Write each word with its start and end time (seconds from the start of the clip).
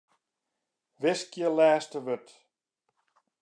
Wiskje 1.01 1.47
lêste 1.57 1.99
wurd. 2.05 2.27